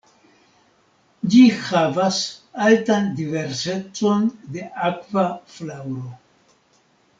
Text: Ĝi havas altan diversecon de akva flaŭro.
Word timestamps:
Ĝi 1.33 1.41
havas 1.65 2.17
altan 2.69 3.07
diversecon 3.21 4.27
de 4.57 4.67
akva 4.89 5.27
flaŭro. 5.59 6.11